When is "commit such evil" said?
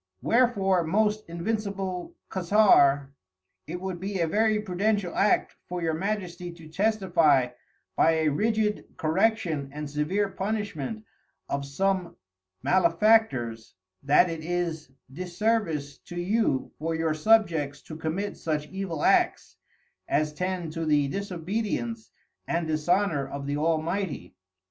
17.95-19.03